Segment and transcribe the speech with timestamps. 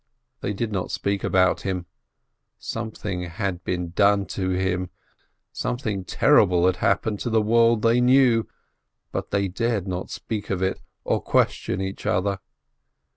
[0.39, 1.85] They did not speak about him.
[2.57, 4.97] Something had been done to him; something had happened.
[5.51, 8.47] Something terrible had happened to the world they knew.
[9.11, 12.39] But they dared not speak of it or question each other.